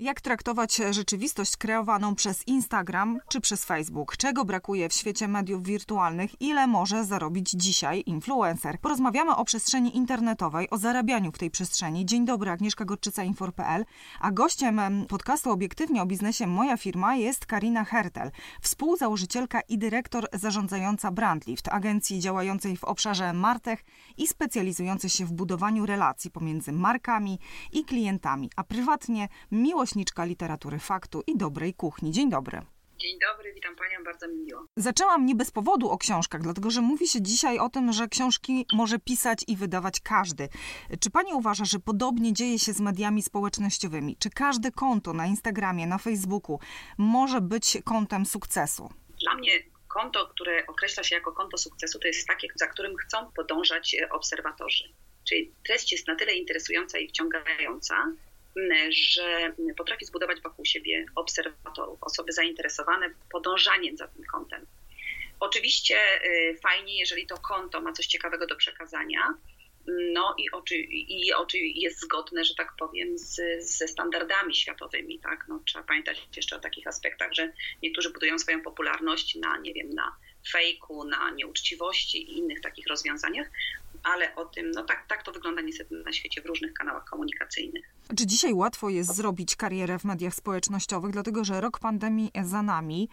Jak 0.00 0.20
traktować 0.20 0.80
rzeczywistość 0.90 1.56
kreowaną 1.56 2.14
przez 2.14 2.48
Instagram 2.48 3.18
czy 3.28 3.40
przez 3.40 3.64
Facebook? 3.64 4.16
Czego 4.16 4.44
brakuje 4.44 4.88
w 4.88 4.92
świecie 4.92 5.28
mediów 5.28 5.62
wirtualnych? 5.62 6.42
Ile 6.42 6.66
może 6.66 7.04
zarobić 7.04 7.50
dzisiaj 7.50 8.02
influencer? 8.06 8.80
Porozmawiamy 8.80 9.36
o 9.36 9.44
przestrzeni 9.44 9.96
internetowej, 9.96 10.70
o 10.70 10.78
zarabianiu 10.78 11.32
w 11.32 11.38
tej 11.38 11.50
przestrzeni. 11.50 12.06
Dzień 12.06 12.24
dobry, 12.24 12.50
Agnieszka 12.50 12.84
Gorczyca, 12.84 13.22
Infor.pl. 13.22 13.84
A 14.20 14.30
gościem 14.30 14.80
podcastu 15.08 15.50
Obiektywnie 15.50 16.02
o 16.02 16.06
biznesie 16.06 16.46
Moja 16.46 16.76
firma 16.76 17.16
jest 17.16 17.46
Karina 17.46 17.84
Hertel, 17.84 18.30
współzałożycielka 18.60 19.60
i 19.60 19.78
dyrektor 19.78 20.26
zarządzająca 20.32 21.10
Brandlift, 21.10 21.68
agencji 21.68 22.20
działającej 22.20 22.76
w 22.76 22.84
obszarze 22.84 23.32
Martech 23.32 23.84
i 24.16 24.26
specjalizującej 24.26 25.10
się 25.10 25.24
w 25.24 25.32
budowaniu 25.32 25.86
relacji 25.86 26.30
pomiędzy 26.30 26.72
markami 26.72 27.38
i 27.72 27.84
klientami, 27.84 28.50
a 28.56 28.64
prywatnie 28.64 29.28
miłość 29.52 29.87
miłośniczka 29.88 30.24
literatury 30.24 30.78
faktu 30.78 31.22
i 31.26 31.36
dobrej 31.36 31.74
kuchni. 31.74 32.10
Dzień 32.12 32.30
dobry. 32.30 32.62
Dzień 32.98 33.18
dobry, 33.18 33.52
witam 33.54 33.76
Panią, 33.76 34.04
bardzo 34.04 34.28
mi 34.28 34.36
miło. 34.36 34.66
Zaczęłam 34.76 35.26
nie 35.26 35.34
bez 35.34 35.50
powodu 35.50 35.90
o 35.90 35.98
książkach, 35.98 36.42
dlatego 36.42 36.70
że 36.70 36.80
mówi 36.80 37.08
się 37.08 37.22
dzisiaj 37.22 37.58
o 37.58 37.68
tym, 37.68 37.92
że 37.92 38.08
książki 38.08 38.66
może 38.72 38.98
pisać 38.98 39.44
i 39.46 39.56
wydawać 39.56 40.00
każdy. 40.00 40.48
Czy 41.00 41.10
Pani 41.10 41.32
uważa, 41.32 41.64
że 41.64 41.78
podobnie 41.78 42.32
dzieje 42.32 42.58
się 42.58 42.72
z 42.72 42.80
mediami 42.80 43.22
społecznościowymi? 43.22 44.16
Czy 44.16 44.30
każde 44.30 44.72
konto 44.72 45.12
na 45.12 45.26
Instagramie, 45.26 45.86
na 45.86 45.98
Facebooku 45.98 46.60
może 46.98 47.40
być 47.40 47.78
kontem 47.84 48.26
sukcesu? 48.26 48.88
Dla 49.22 49.34
mnie 49.34 49.52
konto, 49.88 50.26
które 50.26 50.66
określa 50.66 51.02
się 51.02 51.14
jako 51.14 51.32
konto 51.32 51.58
sukcesu, 51.58 51.98
to 51.98 52.06
jest 52.06 52.26
takie, 52.26 52.48
za 52.54 52.66
którym 52.66 52.96
chcą 52.96 53.32
podążać 53.32 53.96
obserwatorzy. 54.10 54.84
Czyli 55.28 55.52
treść 55.66 55.92
jest 55.92 56.08
na 56.08 56.16
tyle 56.16 56.32
interesująca 56.32 56.98
i 56.98 57.08
wciągająca, 57.08 57.94
że 58.90 59.52
potrafi 59.76 60.04
zbudować 60.04 60.40
wokół 60.40 60.64
siebie 60.64 61.06
obserwatorów, 61.14 62.02
osoby 62.02 62.32
zainteresowane 62.32 63.10
podążaniem 63.30 63.96
za 63.96 64.08
tym 64.08 64.24
kontem. 64.24 64.66
Oczywiście 65.40 65.96
y, 66.24 66.58
fajnie, 66.62 66.98
jeżeli 66.98 67.26
to 67.26 67.38
konto 67.38 67.80
ma 67.80 67.92
coś 67.92 68.06
ciekawego 68.06 68.46
do 68.46 68.56
przekazania, 68.56 69.34
no 70.12 70.34
i, 70.38 70.50
oczy, 70.50 70.76
i 70.76 71.32
oczy 71.32 71.58
jest 71.58 72.00
zgodne, 72.00 72.44
że 72.44 72.54
tak 72.54 72.74
powiem, 72.78 73.18
z, 73.18 73.40
ze 73.60 73.88
standardami 73.88 74.54
światowymi. 74.54 75.18
Tak? 75.18 75.44
No, 75.48 75.62
trzeba 75.66 75.84
pamiętać 75.84 76.28
jeszcze 76.36 76.56
o 76.56 76.60
takich 76.60 76.86
aspektach, 76.86 77.32
że 77.32 77.52
niektórzy 77.82 78.10
budują 78.10 78.38
swoją 78.38 78.62
popularność 78.62 79.34
na, 79.34 79.58
nie 79.58 79.74
wiem, 79.74 79.90
na 79.90 80.16
fejku, 80.50 81.04
na 81.04 81.30
nieuczciwości 81.30 82.32
i 82.32 82.38
innych 82.38 82.60
takich 82.60 82.86
rozwiązaniach, 82.86 83.48
ale 84.08 84.34
o 84.34 84.44
tym, 84.44 84.70
no 84.70 84.84
tak, 84.84 85.06
tak 85.08 85.22
to 85.22 85.32
wygląda 85.32 85.62
niestety 85.62 86.02
na 86.06 86.12
świecie 86.12 86.42
w 86.42 86.46
różnych 86.46 86.72
kanałach 86.72 87.04
komunikacyjnych. 87.04 87.84
Czy 88.18 88.26
dzisiaj 88.26 88.52
łatwo 88.54 88.88
jest 88.88 89.14
zrobić 89.14 89.56
karierę 89.56 89.98
w 89.98 90.04
mediach 90.04 90.34
społecznościowych, 90.34 91.12
dlatego 91.12 91.44
że 91.44 91.60
rok 91.60 91.78
pandemii 91.78 92.30
za 92.42 92.62
nami? 92.62 93.08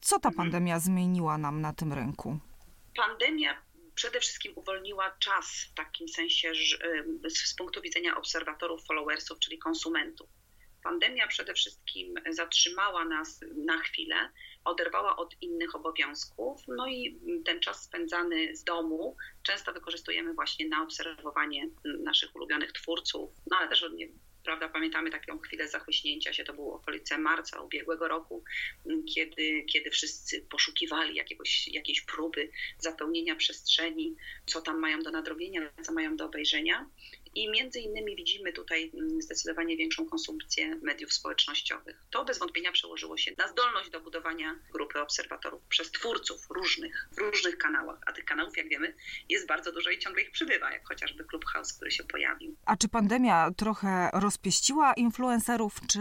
Co 0.00 0.18
ta 0.18 0.28
mhm. 0.28 0.36
pandemia 0.36 0.80
zmieniła 0.80 1.38
nam 1.38 1.60
na 1.60 1.72
tym 1.72 1.92
rynku? 1.92 2.38
Pandemia 2.96 3.62
przede 3.94 4.20
wszystkim 4.20 4.52
uwolniła 4.56 5.16
czas 5.18 5.46
w 5.70 5.74
takim 5.74 6.08
sensie 6.08 6.54
że, 6.54 6.78
z 7.28 7.54
punktu 7.54 7.82
widzenia 7.82 8.16
obserwatorów, 8.16 8.84
followersów, 8.86 9.38
czyli 9.38 9.58
konsumentów. 9.58 10.28
Pandemia 10.86 11.26
przede 11.26 11.54
wszystkim 11.54 12.14
zatrzymała 12.30 13.04
nas 13.04 13.40
na 13.56 13.78
chwilę, 13.78 14.16
oderwała 14.64 15.16
od 15.16 15.42
innych 15.42 15.74
obowiązków, 15.74 16.62
no 16.68 16.88
i 16.88 17.20
ten 17.44 17.60
czas 17.60 17.82
spędzany 17.82 18.56
z 18.56 18.64
domu 18.64 19.16
często 19.42 19.72
wykorzystujemy 19.72 20.34
właśnie 20.34 20.68
na 20.68 20.82
obserwowanie 20.82 21.68
naszych 21.84 22.36
ulubionych 22.36 22.72
twórców, 22.72 23.30
no 23.50 23.56
ale 23.56 23.68
też 23.68 23.84
nie, 23.94 24.08
prawda, 24.44 24.68
pamiętamy 24.68 25.10
taką 25.10 25.38
chwilę 25.38 25.68
zachłyśnięcia 25.68 26.32
się, 26.32 26.44
to 26.44 26.54
było 26.54 26.74
okolice 26.74 27.18
marca 27.18 27.60
ubiegłego 27.60 28.08
roku, 28.08 28.44
kiedy, 29.14 29.64
kiedy 29.72 29.90
wszyscy 29.90 30.46
poszukiwali 30.50 31.16
jakiegoś, 31.16 31.68
jakiejś 31.68 32.00
próby 32.00 32.50
zapełnienia 32.78 33.36
przestrzeni, 33.36 34.16
co 34.46 34.60
tam 34.60 34.78
mają 34.78 35.02
do 35.02 35.10
nadrobienia, 35.10 35.72
co 35.82 35.92
mają 35.92 36.16
do 36.16 36.24
obejrzenia. 36.24 36.90
I 37.36 37.50
między 37.50 37.80
innymi 37.80 38.16
widzimy 38.16 38.52
tutaj 38.52 38.92
mm, 38.94 39.22
zdecydowanie 39.22 39.76
większą 39.76 40.06
konsumpcję 40.06 40.76
mediów 40.82 41.12
społecznościowych. 41.12 42.06
To 42.10 42.24
bez 42.24 42.38
wątpienia 42.38 42.72
przełożyło 42.72 43.16
się 43.16 43.32
na 43.38 43.48
zdolność 43.48 43.90
do 43.90 44.00
budowania 44.00 44.58
grupy 44.72 45.00
obserwatorów 45.00 45.62
przez 45.68 45.90
twórców 45.90 46.46
różnych, 46.50 47.08
w 47.12 47.18
różnych 47.18 47.58
kanałach. 47.58 47.98
A 48.06 48.12
tych 48.12 48.24
kanałów, 48.24 48.56
jak 48.56 48.68
wiemy, 48.68 48.94
jest 49.28 49.46
bardzo 49.46 49.72
dużo 49.72 49.90
i 49.90 49.98
ciągle 49.98 50.22
ich 50.22 50.30
przybywa, 50.30 50.72
jak 50.72 50.88
chociażby 50.88 51.24
Clubhouse, 51.24 51.72
który 51.72 51.90
się 51.90 52.04
pojawił. 52.04 52.56
A 52.66 52.76
czy 52.76 52.88
pandemia 52.88 53.50
trochę 53.56 54.10
rozpieściła 54.12 54.94
influencerów, 54.94 55.80
czy 55.88 56.00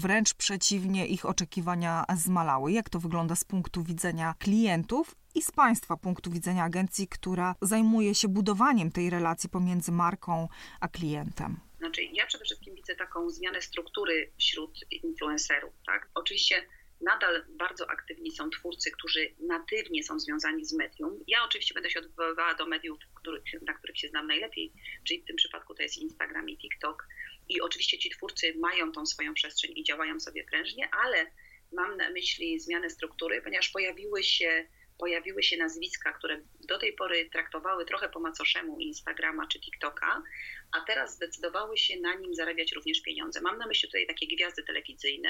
wręcz 0.00 0.34
przeciwnie, 0.34 1.06
ich 1.06 1.26
oczekiwania 1.26 2.04
zmalały? 2.16 2.72
Jak 2.72 2.90
to 2.90 2.98
wygląda 2.98 3.36
z 3.36 3.44
punktu 3.44 3.82
widzenia 3.82 4.34
klientów 4.38 5.14
i 5.38 5.42
z 5.42 5.52
Państwa 5.52 5.96
punktu 5.96 6.30
widzenia 6.30 6.64
agencji, 6.64 7.08
która 7.08 7.54
zajmuje 7.62 8.14
się 8.14 8.28
budowaniem 8.28 8.92
tej 8.92 9.10
relacji 9.10 9.48
pomiędzy 9.48 9.92
marką 9.92 10.48
a 10.80 10.88
klientem? 10.88 11.60
Znaczy, 11.78 12.02
ja 12.02 12.26
przede 12.26 12.44
wszystkim 12.44 12.74
widzę 12.74 12.96
taką 12.96 13.30
zmianę 13.30 13.62
struktury 13.62 14.32
wśród 14.38 14.78
influencerów. 14.90 15.74
Tak? 15.86 16.08
Oczywiście 16.14 16.66
nadal 17.00 17.46
bardzo 17.48 17.90
aktywni 17.90 18.30
są 18.30 18.50
twórcy, 18.50 18.90
którzy 18.90 19.34
natywnie 19.40 20.04
są 20.04 20.18
związani 20.18 20.64
z 20.64 20.72
medium. 20.72 21.24
Ja 21.26 21.38
oczywiście 21.44 21.74
będę 21.74 21.90
się 21.90 22.00
odwoływała 22.00 22.54
do 22.54 22.66
mediów, 22.66 22.98
których, 23.14 23.42
na 23.66 23.74
których 23.74 23.98
się 23.98 24.08
znam 24.08 24.26
najlepiej, 24.26 24.72
czyli 25.04 25.22
w 25.22 25.24
tym 25.24 25.36
przypadku 25.36 25.74
to 25.74 25.82
jest 25.82 25.98
Instagram 25.98 26.48
i 26.48 26.58
TikTok. 26.58 27.08
I 27.48 27.60
oczywiście 27.60 27.98
ci 27.98 28.10
twórcy 28.10 28.54
mają 28.60 28.92
tą 28.92 29.06
swoją 29.06 29.34
przestrzeń 29.34 29.72
i 29.76 29.84
działają 29.84 30.20
sobie 30.20 30.44
prężnie, 30.44 30.88
ale 31.04 31.26
mam 31.72 31.96
na 31.96 32.10
myśli 32.10 32.60
zmianę 32.60 32.90
struktury, 32.90 33.42
ponieważ 33.42 33.68
pojawiły 33.68 34.22
się 34.22 34.68
pojawiły 34.98 35.42
się 35.42 35.56
nazwiska, 35.56 36.12
które 36.12 36.40
do 36.68 36.78
tej 36.78 36.92
pory 36.92 37.30
traktowały 37.30 37.84
trochę 37.84 38.08
po 38.08 38.20
macoszemu 38.20 38.78
Instagrama 38.78 39.46
czy 39.46 39.60
TikToka, 39.60 40.22
a 40.72 40.80
teraz 40.80 41.14
zdecydowały 41.14 41.78
się 41.78 42.00
na 42.00 42.14
nim 42.14 42.34
zarabiać 42.34 42.72
również 42.72 43.02
pieniądze. 43.02 43.40
Mam 43.40 43.58
na 43.58 43.66
myśli 43.66 43.88
tutaj 43.88 44.06
takie 44.06 44.26
gwiazdy 44.26 44.62
telewizyjne, 44.62 45.28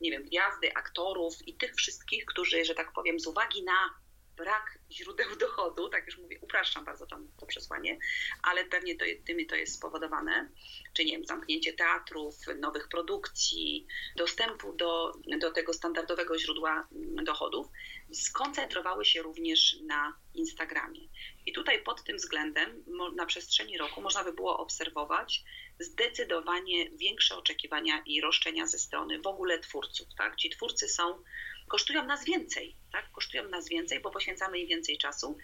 nie 0.00 0.10
wiem, 0.10 0.24
gwiazdy, 0.24 0.74
aktorów 0.74 1.34
i 1.46 1.54
tych 1.54 1.74
wszystkich, 1.74 2.24
którzy, 2.24 2.64
że 2.64 2.74
tak 2.74 2.92
powiem, 2.92 3.20
z 3.20 3.26
uwagi 3.26 3.64
na 3.64 3.94
brak 4.38 4.78
źródeł 4.90 5.36
dochodu, 5.36 5.88
tak 5.88 6.06
już 6.06 6.18
mówię, 6.18 6.38
upraszczam 6.40 6.84
bardzo 6.84 7.06
to, 7.06 7.18
to 7.40 7.46
przesłanie, 7.46 7.98
ale 8.42 8.64
pewnie 8.64 8.96
to, 8.96 9.04
to 9.48 9.54
jest 9.54 9.74
spowodowane, 9.74 10.48
czy 10.92 11.04
nie 11.04 11.12
wiem, 11.12 11.24
zamknięcie 11.24 11.72
teatrów, 11.72 12.34
nowych 12.60 12.88
produkcji, 12.88 13.86
dostępu 14.16 14.72
do, 14.72 15.12
do 15.40 15.50
tego 15.50 15.74
standardowego 15.74 16.38
źródła 16.38 16.88
dochodów, 17.24 17.66
skoncentrowały 18.12 19.04
się 19.04 19.22
również 19.22 19.76
na 19.80 20.16
Instagramie. 20.34 21.08
I 21.46 21.52
tutaj 21.52 21.82
pod 21.82 22.04
tym 22.04 22.16
względem 22.16 22.84
na 23.16 23.26
przestrzeni 23.26 23.78
roku 23.78 24.00
można 24.00 24.24
by 24.24 24.32
było 24.32 24.58
obserwować 24.58 25.44
zdecydowanie 25.80 26.90
większe 26.90 27.36
oczekiwania 27.36 28.02
i 28.06 28.20
roszczenia 28.20 28.66
ze 28.66 28.78
strony 28.78 29.20
w 29.20 29.26
ogóle 29.26 29.58
twórców. 29.58 30.08
Tak? 30.16 30.36
Ci 30.36 30.50
twórcy 30.50 30.88
są 30.88 31.22
kosztują 31.68 32.04
nas 32.04 32.24
więcej, 32.24 32.76
tak? 32.92 33.10
Kosztują 33.12 33.48
nas 33.48 33.68
więcej, 33.68 34.00
bo 34.00 34.10
poświęcamy 34.10 34.58
im 34.58 34.68
więcej 34.68 34.98
czasu 34.98 35.38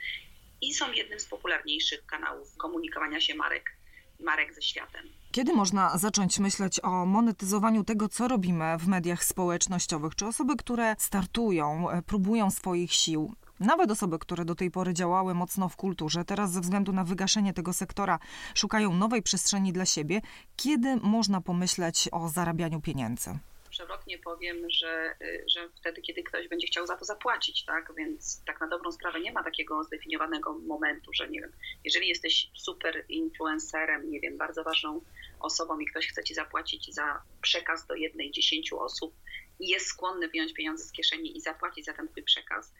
i 0.61 0.75
są 0.75 0.93
jednym 0.93 1.21
z 1.21 1.25
popularniejszych 1.25 2.07
kanałów 2.07 2.57
komunikowania 2.57 3.21
się 3.21 3.35
marek, 3.35 3.77
marek 4.21 4.55
ze 4.55 4.63
światem. 4.63 5.09
Kiedy 5.33 5.53
można 5.53 5.99
zacząć 5.99 6.39
myśleć 6.39 6.81
o 6.83 7.07
monetyzowaniu 7.07 7.85
tego, 7.85 8.09
co 8.09 8.29
robimy 8.29 8.79
w 8.79 8.87
mediach 8.87 9.25
społecznościowych? 9.25 10.15
Czy 10.15 10.27
osoby, 10.27 10.57
które 10.57 10.97
startują, 10.99 11.91
e, 11.91 12.03
próbują 12.03 12.51
swoich 12.51 12.93
sił, 12.93 13.35
nawet 13.61 13.91
osoby, 13.91 14.19
które 14.19 14.45
do 14.45 14.55
tej 14.55 14.71
pory 14.71 14.95
działały 14.95 15.35
mocno 15.35 15.69
w 15.69 15.77
kulturze, 15.77 16.25
teraz 16.25 16.53
ze 16.53 16.61
względu 16.61 16.93
na 16.93 17.05
wygaszenie 17.05 17.53
tego 17.53 17.73
sektora 17.73 18.19
szukają 18.55 18.93
nowej 18.93 19.23
przestrzeni 19.23 19.73
dla 19.73 19.87
siebie, 19.87 20.21
kiedy 20.57 20.97
można 20.97 21.41
pomyśleć 21.41 22.09
o 22.13 22.29
zarabianiu 22.29 22.81
pieniędzy? 22.81 23.39
Przewrotnie 23.75 24.19
powiem, 24.19 24.71
że, 24.71 25.15
y, 25.23 25.45
że 25.49 25.69
wtedy, 25.69 26.03
kiedy 26.03 26.23
ktoś 26.23 26.49
będzie 26.49 26.67
chciał 26.67 26.87
za 26.87 26.97
to 26.97 27.05
zapłacić, 27.05 27.65
tak? 27.65 27.93
Więc 27.97 28.45
tak 28.47 28.61
na 28.61 28.69
dobrą 28.69 28.93
sprawę 28.93 29.21
nie 29.21 29.33
ma 29.33 29.45
takiego 29.45 29.85
zdefiniowanego 29.85 30.59
momentu, 30.59 31.11
że 31.15 31.29
nie 31.29 31.41
wiem, 31.41 31.53
jeżeli 31.85 32.09
jesteś 32.09 32.51
super 32.55 33.05
influencerem, 33.09 34.11
nie 34.11 34.21
wiem, 34.21 34.39
bardzo 34.39 34.65
ważną 34.65 35.01
osobą 35.41 35.79
i 35.79 35.87
ktoś 35.87 36.09
chce 36.09 36.25
ci 36.25 36.35
zapłacić 36.35 36.95
za 36.95 37.23
przekaz 37.43 37.87
do 37.87 37.95
jednej, 37.95 38.31
dziesięciu 38.31 38.81
osób 38.81 39.15
i 39.61 39.69
jest 39.69 39.87
skłonny 39.87 40.29
wyjąć 40.29 40.53
pieniądze 40.53 40.85
z 40.85 40.93
kieszeni 40.93 41.37
i 41.37 41.41
zapłacić 41.41 41.85
za 41.85 41.93
ten 41.93 42.09
twój 42.09 42.23
przekaz, 42.23 42.75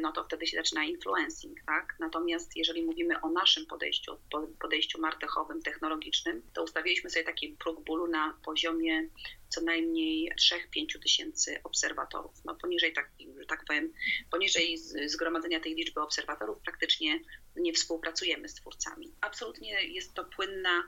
no 0.00 0.12
to 0.12 0.24
wtedy 0.24 0.46
się 0.46 0.56
zaczyna 0.56 0.84
influencing, 0.84 1.58
tak? 1.66 1.96
Natomiast 2.00 2.56
jeżeli 2.56 2.82
mówimy 2.82 3.20
o 3.20 3.28
naszym 3.28 3.66
podejściu, 3.66 4.12
podejściu 4.60 5.00
martechowym, 5.00 5.62
technologicznym, 5.62 6.42
to 6.52 6.62
ustawiliśmy 6.62 7.10
sobie 7.10 7.24
taki 7.24 7.48
próg 7.48 7.84
bólu 7.84 8.06
na 8.06 8.38
poziomie 8.44 9.08
co 9.48 9.60
najmniej 9.60 10.32
3-5 10.76 11.02
tysięcy 11.02 11.60
obserwatorów. 11.64 12.44
No 12.44 12.54
poniżej, 12.54 12.92
tak, 12.92 13.10
tak 13.48 13.64
powiem, 13.64 13.92
poniżej 14.30 14.78
zgromadzenia 15.06 15.60
tej 15.60 15.74
liczby 15.74 16.00
obserwatorów 16.00 16.60
praktycznie 16.60 17.20
nie 17.56 17.72
współpracujemy 17.72 18.48
z 18.48 18.54
twórcami. 18.54 19.12
Absolutnie 19.20 19.84
jest 19.84 20.14
to 20.14 20.24
płynna 20.24 20.84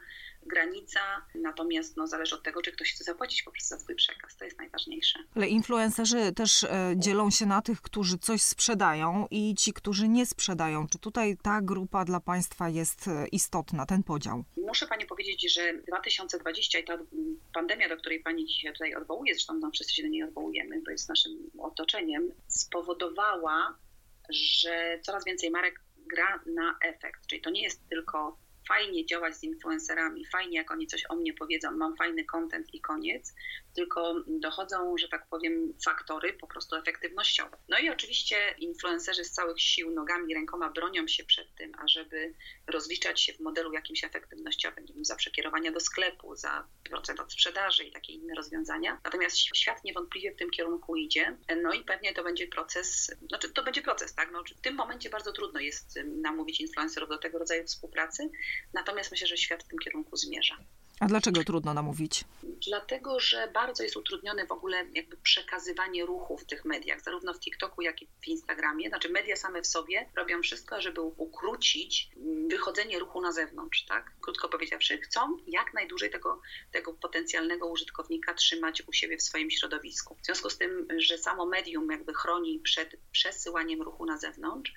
granica, 0.47 1.01
natomiast 1.35 1.97
no, 1.97 2.07
zależy 2.07 2.35
od 2.35 2.43
tego, 2.43 2.63
czy 2.63 2.73
ktoś 2.73 2.93
chce 2.93 3.05
zapłacić 3.05 3.43
po 3.43 3.51
prostu 3.51 3.75
za 3.75 3.81
swój 3.81 3.95
przekaz. 3.95 4.37
To 4.37 4.45
jest 4.45 4.59
najważniejsze. 4.59 5.19
Ale 5.37 5.49
influencerzy 5.49 6.33
też 6.33 6.65
e, 6.65 6.95
dzielą 6.97 7.31
się 7.31 7.47
na 7.47 7.63
tych, 7.63 7.81
którzy 7.81 8.19
coś 8.19 8.43
sprzedają 8.43 9.27
i 9.31 9.55
ci, 9.55 9.73
którzy 9.73 10.09
nie 10.09 10.27
sprzedają. 10.27 10.87
Czy 10.89 10.99
tutaj 10.99 11.37
ta 11.43 11.63
grupa 11.63 12.05
dla 12.05 12.21
Państwa 12.21 12.69
jest 12.69 13.09
e, 13.09 13.29
istotna, 13.29 13.87
ten 13.87 14.03
podział? 14.03 14.45
Muszę 14.57 14.87
Pani 14.87 15.07
powiedzieć, 15.07 15.55
że 15.55 15.75
2020 15.75 16.79
i 16.79 16.85
ta 16.85 16.99
pandemia, 17.55 17.89
do 17.89 17.97
której 17.97 18.21
Pani 18.21 18.47
dzisiaj 18.47 18.73
tutaj 18.73 18.95
odwołuje, 18.95 19.35
zresztą 19.35 19.55
no, 19.55 19.71
wszyscy 19.71 19.95
się 19.95 20.03
do 20.03 20.09
niej 20.09 20.23
odwołujemy, 20.23 20.83
bo 20.85 20.91
jest 20.91 21.09
naszym 21.09 21.51
otoczeniem, 21.59 22.33
spowodowała, 22.49 23.79
że 24.31 24.99
coraz 25.03 25.25
więcej 25.25 25.51
marek 25.51 25.81
gra 25.97 26.41
na 26.47 26.79
efekt. 26.83 27.27
Czyli 27.27 27.41
to 27.41 27.51
nie 27.51 27.63
jest 27.63 27.89
tylko 27.89 28.39
fajnie 28.69 29.07
działać 29.07 29.37
z 29.37 29.43
influencerami, 29.43 30.27
fajnie 30.27 30.57
jak 30.57 30.71
oni 30.71 30.87
coś 30.87 31.05
o 31.09 31.17
mnie 31.17 31.35
powiedzą, 31.35 31.71
mam 31.73 31.97
fajny 31.97 32.25
content 32.25 32.75
i 32.75 32.81
koniec, 32.81 33.35
tylko 33.75 34.15
dochodzą, 34.27 34.99
że 34.99 35.09
tak 35.09 35.27
powiem, 35.31 35.75
faktory 35.85 36.33
po 36.33 36.47
prostu 36.47 36.77
efektywnościowe. 36.77 37.57
No 37.69 37.79
i 37.79 37.91
oczywiście 37.91 38.55
influencerzy 38.59 39.25
z 39.25 39.31
całych 39.31 39.61
sił 39.61 39.91
nogami, 39.91 40.35
rękoma 40.35 40.71
bronią 40.71 41.09
się 41.09 41.25
przed 41.25 41.55
tym, 41.55 41.73
ażeby 41.79 42.35
rozliczać 42.67 43.21
się 43.21 43.33
w 43.33 43.41
modelu 43.41 43.73
jakimś 43.73 44.05
efektywnościowym, 44.05 44.87
za 45.01 45.17
przekierowania 45.17 45.73
do 45.73 45.81
sklepu, 45.81 46.37
za 46.37 46.69
procent 46.85 47.21
od 47.21 47.33
sprzedaży 47.33 47.85
i 47.85 47.93
takie 47.93 48.13
inne 48.13 48.35
rozwiązania. 48.35 49.01
Natomiast 49.05 49.39
świat 49.39 49.85
niewątpliwie 49.85 50.33
w 50.33 50.37
tym 50.37 50.51
kierunku 50.51 50.97
idzie, 50.97 51.37
no 51.63 51.73
i 51.73 51.85
pewnie 51.85 52.15
to 52.15 52.25
będzie 52.25 52.47
proces, 52.47 53.11
znaczy 53.29 53.53
to 53.53 53.63
będzie 53.63 53.83
proces, 53.83 54.15
tak? 54.15 54.31
No, 54.33 54.43
w 54.57 54.61
tym 54.61 54.75
momencie 54.75 55.11
bardzo 55.11 55.33
trudno 55.33 55.61
jest 55.61 55.99
namówić 56.05 56.61
influencerów 56.61 57.09
do 57.09 57.19
tego 57.19 57.39
rodzaju 57.39 57.65
współpracy, 57.65 58.31
natomiast 58.73 59.11
myślę, 59.11 59.27
że 59.27 59.37
świat 59.37 59.65
w 59.65 59.69
tym 59.69 59.79
kierunku 59.79 60.17
zmierza. 60.17 60.57
A 61.01 61.07
dlaczego 61.07 61.45
trudno 61.45 61.75
namówić? 61.75 62.25
Dlatego, 62.43 63.21
że 63.21 63.51
bardzo 63.55 63.83
jest 63.83 63.97
utrudnione 63.97 64.47
w 64.47 64.53
ogóle 64.53 64.87
jakby 64.95 65.17
przekazywanie 65.17 66.07
ruchu 66.07 66.39
w 66.39 66.45
tych 66.45 66.65
mediach, 66.65 67.01
zarówno 67.01 67.35
w 67.35 67.41
TikToku, 67.41 67.83
jak 67.83 68.03
i 68.03 68.09
w 68.21 68.29
Instagramie. 68.29 68.89
Znaczy 68.89 69.09
media 69.09 69.37
same 69.37 69.63
w 69.63 69.67
sobie 69.67 70.09
robią 70.17 70.43
wszystko, 70.43 70.81
żeby 70.81 71.01
ukrócić 71.01 72.11
wychodzenie 72.51 72.99
ruchu 72.99 73.21
na 73.21 73.33
zewnątrz, 73.33 73.85
tak? 73.85 74.13
Krótko 74.21 74.49
powiedziawszy, 74.49 74.99
chcą 74.99 75.37
jak 75.47 75.75
najdłużej 75.75 76.11
tego, 76.11 76.41
tego 76.73 76.93
potencjalnego 76.93 77.67
użytkownika 77.67 78.35
trzymać 78.35 78.83
u 78.87 78.93
siebie 78.93 79.17
w 79.17 79.23
swoim 79.23 79.51
środowisku. 79.51 80.17
W 80.23 80.27
związku 80.27 80.51
z 80.51 80.59
tym, 80.59 80.87
że 80.99 81.19
samo 81.19 81.47
medium 81.47 81.91
jakby 81.91 82.15
chroni 82.15 82.61
przed 82.61 82.97
przesyłaniem 83.13 83.83
ruchu 83.83 84.07
na 84.07 84.19
zewnątrz, 84.19 84.73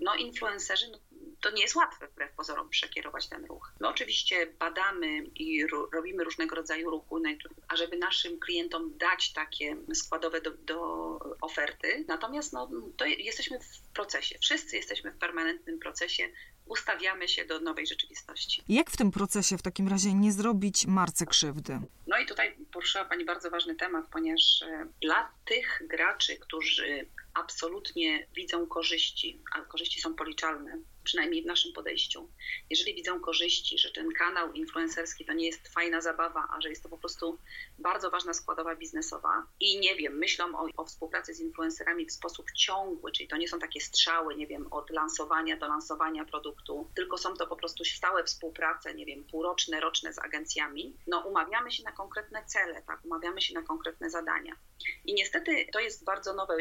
no 0.00 0.14
influencerzy 0.14 0.86
no, 0.92 0.98
to 1.40 1.50
nie 1.50 1.62
jest 1.62 1.76
łatwe 1.76 2.08
wbrew 2.08 2.32
pozorom 2.32 2.68
przekierować 2.68 3.28
ten 3.28 3.44
ruch. 3.44 3.72
My 3.80 3.88
oczywiście 3.88 4.46
badamy 4.46 5.22
i 5.22 5.66
robimy 5.92 6.24
różnego 6.24 6.56
rodzaju 6.56 6.90
ruchu, 6.90 7.22
ażeby 7.68 7.96
naszym 7.96 8.40
klientom 8.40 8.98
dać 8.98 9.32
takie 9.32 9.76
składowe 9.94 10.40
do, 10.40 10.50
do 10.50 11.18
oferty. 11.40 12.04
Natomiast 12.08 12.52
no, 12.52 12.70
to 12.96 13.04
jesteśmy 13.04 13.60
w 13.60 13.92
procesie. 13.94 14.38
Wszyscy 14.38 14.76
jesteśmy 14.76 15.12
w 15.12 15.18
permanentnym 15.18 15.78
procesie 15.78 16.28
ustawiamy 16.70 17.28
się 17.28 17.44
do 17.44 17.60
nowej 17.60 17.86
rzeczywistości. 17.86 18.62
Jak 18.68 18.90
w 18.90 18.96
tym 18.96 19.10
procesie 19.10 19.58
w 19.58 19.62
takim 19.62 19.88
razie 19.88 20.14
nie 20.14 20.32
zrobić 20.32 20.86
marce 20.86 21.26
krzywdy? 21.26 21.80
No 22.06 22.18
i 22.18 22.26
tutaj 22.26 22.56
poruszyła 22.72 23.04
Pani 23.04 23.24
bardzo 23.24 23.50
ważny 23.50 23.74
temat, 23.74 24.04
ponieważ 24.12 24.62
e, 24.62 24.86
dla 25.02 25.32
tych 25.44 25.82
graczy, 25.88 26.36
którzy 26.36 27.06
absolutnie 27.34 28.26
widzą 28.34 28.66
korzyści, 28.66 29.42
a 29.52 29.60
korzyści 29.60 30.00
są 30.00 30.14
policzalne, 30.14 30.78
przynajmniej 31.04 31.42
w 31.42 31.46
naszym 31.46 31.72
podejściu. 31.72 32.28
Jeżeli 32.70 32.94
widzą 32.94 33.20
korzyści, 33.20 33.78
że 33.78 33.90
ten 33.90 34.12
kanał 34.12 34.52
influencerski 34.52 35.24
to 35.24 35.32
nie 35.32 35.46
jest 35.46 35.68
fajna 35.68 36.00
zabawa, 36.00 36.48
a 36.56 36.60
że 36.60 36.68
jest 36.68 36.82
to 36.82 36.88
po 36.88 36.98
prostu 36.98 37.38
bardzo 37.78 38.10
ważna 38.10 38.34
składowa 38.34 38.76
biznesowa 38.76 39.46
i 39.60 39.80
nie 39.80 39.96
wiem, 39.96 40.18
myślą 40.18 40.58
o, 40.58 40.68
o 40.76 40.84
współpracy 40.84 41.34
z 41.34 41.40
influencerami 41.40 42.06
w 42.06 42.12
sposób 42.12 42.52
ciągły, 42.52 43.12
czyli 43.12 43.28
to 43.28 43.36
nie 43.36 43.48
są 43.48 43.58
takie 43.58 43.80
strzały, 43.80 44.36
nie 44.36 44.46
wiem, 44.46 44.72
od 44.72 44.90
lansowania 44.90 45.56
do 45.56 45.68
lansowania 45.68 46.24
produktu, 46.24 46.90
tylko 46.94 47.18
są 47.18 47.34
to 47.34 47.46
po 47.46 47.56
prostu 47.56 47.84
stałe 47.84 48.24
współprace, 48.24 48.94
nie 48.94 49.06
wiem, 49.06 49.24
półroczne, 49.24 49.80
roczne 49.80 50.12
z 50.12 50.18
agencjami, 50.18 50.96
no 51.06 51.20
umawiamy 51.20 51.72
się 51.72 51.82
na 51.82 51.92
konkretne 51.92 52.44
cele, 52.46 52.82
tak, 52.82 53.04
umawiamy 53.04 53.40
się 53.40 53.54
na 53.54 53.62
konkretne 53.62 54.10
zadania. 54.10 54.56
I 55.04 55.14
niestety 55.14 55.66
to 55.72 55.80
jest 55.80 56.04
bardzo 56.04 56.34
nowe, 56.34 56.56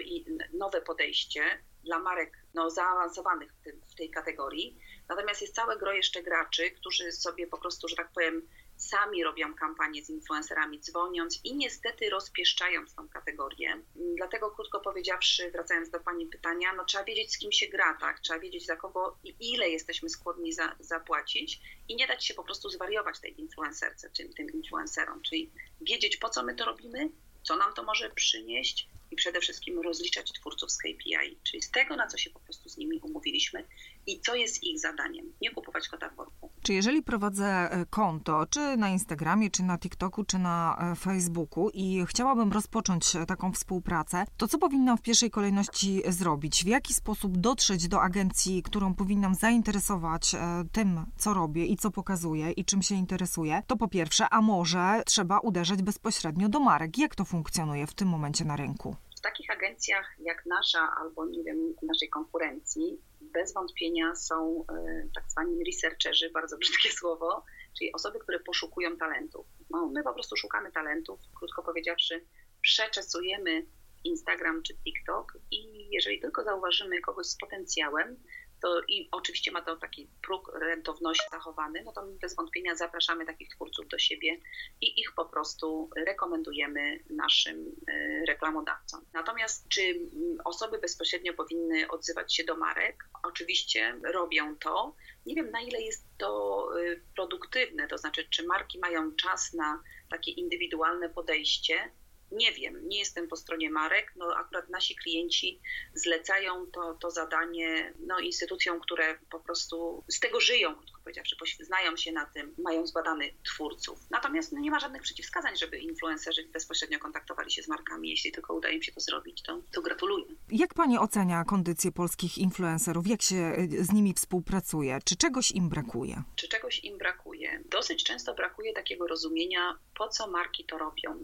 nowe 0.53 0.81
podejście 0.81 1.59
dla 1.84 2.00
marek 2.00 2.38
no, 2.54 2.70
zaawansowanych 2.70 3.54
w, 3.54 3.64
tym, 3.64 3.81
w 3.92 3.96
tej 3.96 4.10
kategorii. 4.10 4.80
Natomiast 5.10 5.42
jest 5.42 5.56
całe 5.56 5.78
gro 5.78 5.94
jeszcze 5.94 6.24
graczy, 6.24 6.72
którzy 6.72 7.12
sobie 7.12 7.48
po 7.48 7.58
prostu, 7.58 7.88
że 7.88 7.96
tak 7.96 8.12
powiem, 8.12 8.48
sami 8.78 9.24
robią 9.24 9.54
kampanię 9.54 10.06
z 10.06 10.10
influencerami, 10.10 10.80
dzwoniąc 10.80 11.40
i 11.44 11.56
niestety 11.56 12.10
rozpieszczając 12.10 12.96
tą 12.96 13.10
kategorię. 13.10 13.81
Dlatego 13.96 14.52
krótko 14.52 14.80
powiedziawszy, 14.80 15.52
wracając 15.52 15.90
do 15.90 16.00
Pani 16.00 16.28
pytania, 16.28 16.74
no 16.74 16.86
trzeba 16.86 17.04
wiedzieć 17.04 17.34
z 17.34 17.38
kim 17.38 17.52
się 17.52 17.68
gra, 17.68 17.98
tak? 18.00 18.20
Trzeba 18.20 18.40
wiedzieć 18.40 18.66
za 18.66 18.76
kogo 18.76 19.18
i 19.24 19.54
ile 19.54 19.70
jesteśmy 19.70 20.10
skłonni 20.10 20.54
za, 20.54 20.76
zapłacić 20.80 21.62
i 21.88 21.96
nie 21.96 22.08
dać 22.08 22.26
się 22.26 22.34
po 22.34 22.44
prostu 22.44 22.70
zwariować 22.70 23.20
tej 23.20 23.42
influencerce, 23.42 24.10
czy 24.12 24.30
tym 24.30 24.50
influencerom, 24.50 25.22
czyli 25.22 25.52
wiedzieć 25.81 26.18
po 26.18 26.30
co 26.30 26.44
my 26.44 26.56
to 26.56 26.66
robimy, 26.66 27.10
co 27.44 27.56
nam 27.56 27.74
to 27.74 27.83
może 27.83 28.09
przynieść 28.09 28.89
i 29.12 29.15
przede 29.15 29.39
wszystkim 29.39 29.80
rozliczać 29.81 30.31
twórców 30.31 30.71
z 30.71 30.77
KPI, 30.77 31.39
czyli 31.44 31.62
z 31.62 31.71
tego, 31.71 31.95
na 31.95 32.07
co 32.07 32.18
się 32.18 32.30
po 32.30 32.39
prostu 32.39 32.69
z 32.69 32.77
nimi 32.77 33.00
umówiliśmy 33.00 33.68
i 34.09 34.21
co 34.21 34.35
jest 34.35 34.63
ich 34.63 34.79
zadaniem. 34.79 35.33
Nie 35.41 35.51
kupować 35.51 35.88
kota 35.88 36.09
w 36.09 36.15
worku. 36.15 36.51
Czy 36.61 36.73
jeżeli 36.73 37.03
prowadzę 37.03 37.45
e, 37.45 37.85
konto, 37.85 38.45
czy 38.50 38.77
na 38.77 38.89
Instagramie, 38.89 39.51
czy 39.51 39.63
na 39.63 39.77
TikToku, 39.77 40.23
czy 40.23 40.39
na 40.39 40.77
e, 40.91 40.95
Facebooku 40.95 41.69
i 41.73 42.06
chciałabym 42.06 42.51
rozpocząć 42.51 43.15
e, 43.15 43.25
taką 43.25 43.51
współpracę, 43.51 44.25
to 44.38 44.47
co 44.47 44.57
powinnam 44.57 44.97
w 44.97 45.01
pierwszej 45.01 45.31
kolejności 45.31 46.01
zrobić? 46.07 46.63
W 46.63 46.67
jaki 46.67 46.94
sposób 46.94 47.38
dotrzeć 47.38 47.88
do 47.88 48.01
agencji, 48.01 48.63
którą 48.63 48.94
powinnam 48.95 49.35
zainteresować 49.35 50.35
tym, 50.71 51.06
co 51.17 51.33
robię 51.33 51.65
i 51.65 51.77
co 51.77 51.91
pokazuję 51.91 52.51
i 52.51 52.65
czym 52.65 52.81
się 52.81 52.95
interesuję? 52.95 53.61
To 53.67 53.77
po 53.77 53.88
pierwsze, 53.88 54.29
a 54.29 54.41
może 54.41 55.01
trzeba 55.06 55.39
uderzać 55.39 55.81
bezpośrednio 55.81 56.50
do 56.50 56.59
marek. 56.59 56.97
Jak 56.97 57.15
to 57.15 57.25
funkcjonuje 57.25 57.88
w 57.88 57.94
tym 57.94 58.07
momencie 58.07 58.45
na 58.45 58.56
rynku? 58.56 58.95
W 59.17 59.21
takich 59.21 59.50
agencjach 59.50 60.15
jak 60.19 60.45
nasza 60.45 60.79
albo 61.01 61.25
nie 61.25 61.44
wiem, 61.44 61.57
naszej 61.81 62.09
konkurencji 62.09 62.97
bez 63.33 63.54
wątpienia 63.54 64.16
są 64.16 64.66
e, 64.71 65.07
tak 65.16 65.24
zwani 65.28 65.64
researcherzy, 65.66 66.30
bardzo 66.30 66.57
brzydkie 66.57 66.92
słowo, 66.92 67.45
czyli 67.78 67.94
osoby, 67.94 68.19
które 68.19 68.40
poszukują 68.40 68.98
talentów. 68.98 69.48
No, 69.69 69.88
my 69.88 70.04
po 70.04 70.14
prostu 70.14 70.36
szukamy 70.36 70.71
talentów, 70.71 71.19
krótko 71.36 71.64
powiedziawszy, 71.64 72.26
przeczesujemy 72.62 73.66
Instagram 74.04 74.64
czy 74.64 74.74
TikTok 74.78 75.38
i 75.52 75.90
jeżeli 75.92 76.19
tylko 76.19 76.44
zauważymy 76.44 77.02
kogoś 77.02 77.26
z 77.26 77.38
potencjałem, 77.38 78.18
to 78.61 78.81
i 78.87 79.09
oczywiście 79.11 79.51
ma 79.51 79.61
to 79.61 79.75
taki 79.75 80.09
próg 80.21 80.51
rentowności 80.61 81.30
zachowany, 81.31 81.83
no 81.85 81.92
to 81.92 82.07
bez 82.21 82.35
wątpienia 82.35 82.75
zapraszamy 82.75 83.25
takich 83.25 83.49
twórców 83.49 83.87
do 83.87 83.97
siebie 83.99 84.37
i 84.81 84.99
ich 85.01 85.13
po 85.16 85.25
prostu 85.25 85.89
rekomendujemy 85.97 86.99
naszym 87.09 87.75
e, 87.87 88.25
reklamodawcom. 88.25 89.06
Natomiast 89.13 89.68
czy 89.69 89.99
osoby 90.45 90.80
bezpośrednio 90.80 91.33
powinny 91.33 91.87
odzywać 91.87 92.35
się 92.35 92.44
do 92.44 92.56
marek? 92.56 93.09
Oczywiście 93.23 93.99
robią 94.13 94.57
to. 94.57 94.95
Nie 95.25 95.35
wiem 95.35 95.51
na 95.51 95.61
ile 95.61 95.81
jest 95.81 96.06
to 96.18 96.68
e, 96.80 96.95
produktywne, 97.16 97.87
to 97.87 97.97
znaczy 97.97 98.28
czy 98.30 98.45
marki 98.45 98.80
mają 98.80 99.16
czas 99.16 99.54
na 99.54 99.83
takie 100.09 100.31
indywidualne 100.31 101.09
podejście, 101.09 101.92
nie 102.31 102.52
wiem, 102.52 102.88
nie 102.90 103.00
jestem 103.00 103.28
po 103.28 103.36
stronie 103.36 103.69
marek. 103.69 104.14
No, 104.16 104.26
akurat 104.38 104.69
nasi 104.69 104.95
klienci 104.95 105.62
zlecają 105.94 106.68
to, 106.68 106.94
to 106.94 107.12
zadanie 107.12 107.94
no, 108.00 108.19
instytucjom, 108.19 108.80
które 108.80 109.19
po 109.31 109.40
prostu 109.40 110.04
z 110.07 110.19
tego 110.19 110.40
żyją, 110.40 110.76
krótko 110.76 111.00
powiedziawszy, 111.04 111.36
znają 111.59 111.98
się 111.98 112.12
na 112.12 112.26
tym, 112.26 112.56
mają 112.57 112.88
zbadanych 112.88 113.33
twórców. 113.44 114.00
Natomiast 114.12 114.52
no, 114.52 114.59
nie 114.59 114.71
ma 114.71 114.80
żadnych 114.80 115.02
przeciwwskazań, 115.02 115.57
żeby 115.57 115.78
influencerzy 115.78 116.50
bezpośrednio 116.54 117.00
kontaktowali 117.00 117.52
się 117.52 117.64
z 117.64 117.68
markami. 117.68 118.09
Jeśli 118.09 118.31
tylko 118.31 118.54
udaje 118.54 118.76
im 118.76 118.83
się 118.83 118.92
to 118.92 119.00
zrobić, 119.00 119.42
to, 119.42 119.62
to 119.71 119.81
gratuluję. 119.81 120.26
Jak 120.52 120.74
Pani 120.74 120.98
ocenia 120.98 121.44
kondycję 121.44 121.92
polskich 121.92 122.38
influencerów? 122.38 123.07
Jak 123.07 123.21
się 123.21 123.56
y, 123.59 123.83
z 123.83 123.92
nimi 123.92 124.14
współpracuje? 124.14 125.00
Czy 125.06 125.16
czegoś 125.16 125.52
im 125.52 125.69
brakuje? 125.69 126.24
Czy 126.36 126.48
czegoś 126.48 126.83
im 126.83 126.98
brakuje? 126.98 127.64
Dosyć 127.66 128.04
często 128.04 128.33
brakuje 128.33 128.74
takiego 128.74 129.07
rozumienia, 129.07 129.80
po 129.98 130.07
co 130.07 130.28
marki 130.28 130.66
to 130.66 130.78
robią 130.78 131.24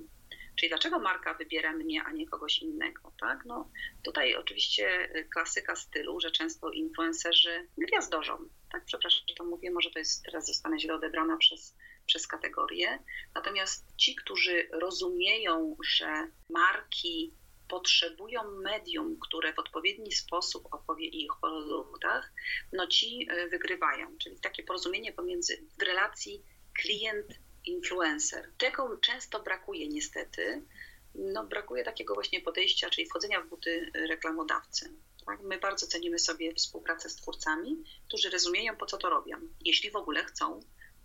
Czyli 0.56 0.70
dlaczego 0.70 1.00
marka 1.00 1.34
wybiera 1.34 1.74
mnie, 1.74 2.04
a 2.04 2.12
nie 2.12 2.28
kogoś 2.28 2.60
innego, 2.60 3.12
tak? 3.20 3.46
No, 3.46 3.72
tutaj 4.04 4.36
oczywiście 4.36 5.10
klasyka 5.34 5.76
stylu, 5.76 6.20
że 6.20 6.32
często 6.32 6.72
influencerzy 6.72 7.68
gwiazdorzą, 7.78 8.50
tak? 8.72 8.86
Przepraszam, 8.86 9.22
że 9.30 9.36
to 9.36 9.44
mówię, 9.44 9.72
może 9.72 9.92
to 9.92 10.00
jest, 10.00 10.24
teraz 10.24 10.46
zostanę 10.46 10.80
źle 10.80 10.96
odebrana 10.96 11.38
przez 11.38 11.76
przez 12.06 12.28
kategorie. 12.28 13.00
Natomiast 13.36 13.96
ci, 13.98 14.16
którzy 14.16 14.68
rozumieją, 14.72 15.78
że 15.84 16.32
marki 16.50 17.34
potrzebują 17.68 18.52
medium, 18.52 19.20
które 19.20 19.54
w 19.54 19.60
odpowiedni 19.60 20.12
sposób 20.12 20.68
opowie 20.72 21.08
ich 21.08 21.32
produktach, 21.42 22.34
no 22.74 22.88
ci 22.88 23.28
e, 23.30 23.48
wygrywają. 23.48 24.18
Czyli 24.18 24.40
takie 24.40 24.64
porozumienie 24.64 25.14
pomiędzy 25.14 25.68
w 25.80 25.82
relacji 25.82 26.44
klient-influencer. 27.66 28.50
Tego 28.58 28.98
często 28.98 29.44
brakuje 29.44 29.88
niestety. 29.88 30.62
No, 31.16 31.44
brakuje 31.44 31.84
takiego 31.84 32.14
właśnie 32.14 32.42
podejścia, 32.42 32.90
czyli 32.90 33.08
wchodzenia 33.08 33.42
w 33.42 33.48
buty 33.48 33.92
reklamodawcy. 33.94 34.90
Tak? 35.26 35.42
My 35.42 35.60
bardzo 35.60 35.88
cenimy 35.88 36.20
sobie 36.20 36.54
współpracę 36.54 37.10
z 37.10 37.16
twórcami, 37.16 37.84
którzy 38.08 38.30
rozumieją, 38.30 38.76
po 38.76 38.86
co 38.86 38.98
to 38.98 39.10
robią, 39.10 39.38
jeśli 39.66 39.92
w 39.92 39.96
ogóle 39.96 40.24
chcą 40.24 40.60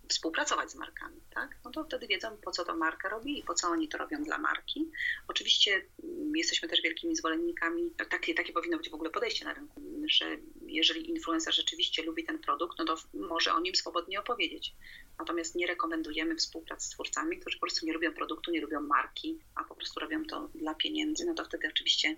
współpracować 0.09 0.71
z 0.71 0.75
markami, 0.75 1.21
tak? 1.35 1.59
no 1.65 1.71
to 1.71 1.85
wtedy 1.85 2.07
wiedzą, 2.07 2.37
po 2.37 2.51
co 2.51 2.65
to 2.65 2.77
marka 2.77 3.09
robi 3.09 3.39
i 3.39 3.43
po 3.43 3.55
co 3.55 3.69
oni 3.69 3.89
to 3.89 3.99
robią 3.99 4.23
dla 4.23 4.39
marki. 4.39 4.91
Oczywiście 5.29 5.87
mm, 6.05 6.37
jesteśmy 6.37 6.69
też 6.69 6.83
wielkimi 6.83 7.17
zwolennikami, 7.17 7.91
takie, 8.11 8.35
takie 8.35 8.53
powinno 8.53 8.77
być 8.77 8.91
w 8.91 8.95
ogóle 8.95 9.11
podejście 9.11 9.45
na 9.45 9.55
rynku, 9.55 9.83
że 10.07 10.37
jeżeli 10.75 11.11
influencer 11.11 11.55
rzeczywiście 11.55 12.03
lubi 12.03 12.25
ten 12.25 12.39
produkt, 12.39 12.79
no 12.79 12.85
to 12.85 12.97
może 13.15 13.53
o 13.53 13.61
nim 13.61 13.75
swobodnie 13.75 14.21
opowiedzieć. 14.21 14.75
Natomiast 15.19 15.55
nie 15.55 15.67
rekomendujemy 15.67 16.37
współpracy 16.37 16.87
z 16.87 16.91
twórcami, 16.91 17.39
którzy 17.39 17.57
po 17.57 17.61
prostu 17.61 17.87
nie 17.87 17.93
lubią 17.93 18.13
produktu, 18.13 18.51
nie 18.51 18.61
lubią 18.61 18.81
marki, 18.81 19.39
a 19.55 19.65
po 19.65 19.75
prostu 19.75 20.01
robią 20.01 20.25
to 20.25 20.49
dla 20.55 20.75
pieniędzy, 20.75 21.25
no 21.25 21.35
to 21.35 21.45
wtedy 21.45 21.69
oczywiście 21.69 22.17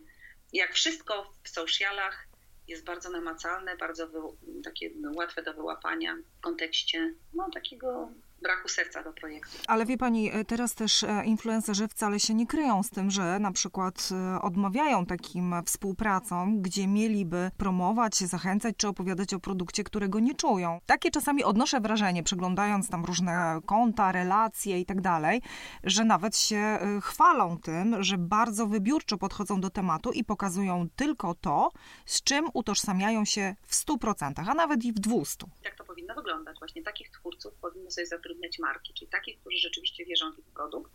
jak 0.52 0.72
wszystko 0.72 1.32
w 1.42 1.48
socialach 1.48 2.28
jest 2.68 2.84
bardzo 2.84 3.10
namacalne, 3.10 3.76
bardzo 3.76 4.08
wy, 4.08 4.18
takie 4.64 4.90
łatwe 5.16 5.42
do 5.42 5.54
wyłapania 5.54 6.16
w 6.38 6.40
kontekście 6.40 7.14
no, 7.34 7.50
takiego 7.50 8.12
braku 8.42 8.68
serca 8.68 9.02
do 9.02 9.12
projektu. 9.12 9.58
Ale 9.66 9.86
wie 9.86 9.96
pani, 9.96 10.32
e, 10.32 10.44
teraz 10.44 10.74
też 10.74 11.02
e, 11.02 11.24
influencerzy 11.24 11.88
wcale 11.88 12.20
się 12.20 12.34
nie 12.34 12.46
kryją 12.46 12.82
z 12.82 12.90
tym, 12.90 13.10
że 13.10 13.38
na 13.38 13.52
przykład 13.52 14.08
e, 14.12 14.42
odmawiają 14.42 15.06
takim 15.06 15.54
współpracom, 15.66 16.62
gdzie 16.62 16.86
mieliby 16.86 17.50
promować, 17.56 18.16
zachęcać 18.16 18.74
czy 18.76 18.88
opowiadać 18.88 19.34
o 19.34 19.40
produkcie, 19.40 19.84
którego 19.84 20.20
nie 20.20 20.34
czują. 20.34 20.80
Takie 20.86 21.10
czasami 21.10 21.44
odnoszę 21.44 21.80
wrażenie, 21.80 22.22
przeglądając 22.22 22.88
tam 22.88 23.04
różne 23.04 23.60
konta, 23.66 24.12
relacje 24.12 24.80
i 24.80 24.86
tak 24.86 25.00
dalej, 25.00 25.42
że 25.84 26.04
nawet 26.04 26.36
się 26.36 26.78
chwalą 27.02 27.58
tym, 27.58 28.02
że 28.04 28.18
bardzo 28.18 28.66
wybiórczo 28.66 29.18
podchodzą 29.18 29.60
do 29.60 29.70
tematu 29.70 30.12
i 30.12 30.24
pokazują 30.24 30.88
tylko 30.96 31.34
to, 31.34 31.72
z 32.06 32.22
czym 32.22 32.44
utożsamiają 32.54 33.24
się 33.24 33.56
w 33.66 33.74
100%, 33.74 34.50
a 34.50 34.54
nawet 34.54 34.84
i 34.84 34.92
w 34.92 35.00
200%. 35.00 35.44
Jak 35.64 35.74
to 35.74 35.84
powinno 35.84 36.14
wyglądać? 36.14 36.58
Właśnie 36.58 36.82
takich 36.82 37.10
twórców 37.10 37.54
powinno 37.54 37.90
sobie 37.90 38.06
zatrudnić 38.06 38.31
zatrudniać 38.32 38.58
marki, 38.58 38.94
czyli 38.94 39.10
takich, 39.10 39.40
którzy 39.40 39.58
rzeczywiście 39.58 40.04
wierzą 40.04 40.32
w 40.32 40.38
ich 40.38 40.50
produkt, 40.54 40.92